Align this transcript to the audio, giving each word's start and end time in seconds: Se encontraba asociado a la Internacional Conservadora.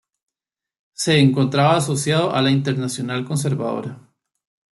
Se 0.93 1.19
encontraba 1.19 1.77
asociado 1.77 2.31
a 2.33 2.41
la 2.41 2.49
Internacional 2.49 3.23
Conservadora. 3.23 3.99